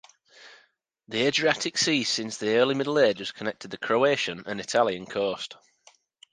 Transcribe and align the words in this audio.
The 1.09 1.27
Adriatic 1.27 1.77
Sea 1.77 2.03
since 2.03 2.37
the 2.37 2.55
Early 2.57 2.73
Middle 2.73 2.97
Ages 2.97 3.31
connected 3.31 3.69
the 3.69 3.77
Croatian 3.77 4.43
and 4.47 4.59
Italian 4.59 5.05
coast. 5.05 5.57